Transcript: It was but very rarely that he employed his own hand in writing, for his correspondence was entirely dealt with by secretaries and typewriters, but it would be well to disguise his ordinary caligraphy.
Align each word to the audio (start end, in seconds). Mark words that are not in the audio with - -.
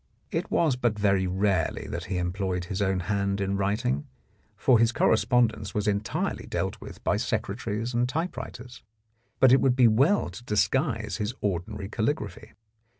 It 0.31 0.49
was 0.49 0.75
but 0.75 0.97
very 0.97 1.27
rarely 1.27 1.85
that 1.85 2.05
he 2.05 2.17
employed 2.17 2.65
his 2.65 2.81
own 2.81 3.01
hand 3.01 3.39
in 3.39 3.55
writing, 3.55 4.07
for 4.57 4.79
his 4.79 4.91
correspondence 4.91 5.75
was 5.75 5.87
entirely 5.87 6.47
dealt 6.47 6.81
with 6.81 7.03
by 7.03 7.17
secretaries 7.17 7.93
and 7.93 8.09
typewriters, 8.09 8.81
but 9.39 9.51
it 9.51 9.61
would 9.61 9.75
be 9.75 9.87
well 9.87 10.31
to 10.31 10.43
disguise 10.43 11.17
his 11.17 11.35
ordinary 11.39 11.87
caligraphy. 11.87 12.53